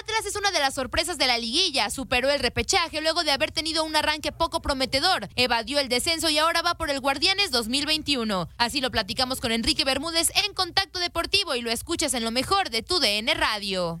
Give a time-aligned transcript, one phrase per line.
[0.00, 1.90] Atlas es una de las sorpresas de la liguilla.
[1.90, 5.28] Superó el repechaje luego de haber tenido un arranque poco prometedor.
[5.36, 8.48] Evadió el descenso y ahora va por el Guardianes 2021.
[8.56, 12.70] Así lo platicamos con Enrique Bermúdez en Contacto Deportivo y lo escuchas en lo mejor
[12.70, 14.00] de tu DN Radio.